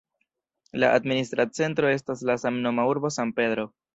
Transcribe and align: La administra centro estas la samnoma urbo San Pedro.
La 0.83 0.87
administra 0.99 1.45
centro 1.59 1.91
estas 1.97 2.25
la 2.31 2.39
samnoma 2.47 2.89
urbo 2.95 3.15
San 3.19 3.37
Pedro. 3.43 3.67